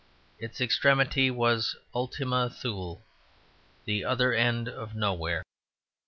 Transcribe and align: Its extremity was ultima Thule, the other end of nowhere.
Its 0.39 0.59
extremity 0.59 1.29
was 1.29 1.75
ultima 1.93 2.49
Thule, 2.49 3.03
the 3.85 4.03
other 4.03 4.33
end 4.33 4.67
of 4.67 4.95
nowhere. 4.95 5.43